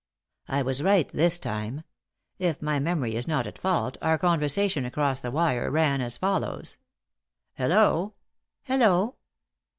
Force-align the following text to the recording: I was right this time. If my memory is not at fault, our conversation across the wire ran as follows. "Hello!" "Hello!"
I 0.47 0.63
was 0.63 0.81
right 0.81 1.07
this 1.09 1.37
time. 1.37 1.83
If 2.39 2.59
my 2.59 2.79
memory 2.79 3.13
is 3.13 3.27
not 3.27 3.45
at 3.45 3.59
fault, 3.59 3.99
our 4.01 4.17
conversation 4.17 4.83
across 4.83 5.19
the 5.21 5.29
wire 5.29 5.69
ran 5.69 6.01
as 6.01 6.17
follows. 6.17 6.79
"Hello!" 7.53 8.15
"Hello!" 8.63 9.17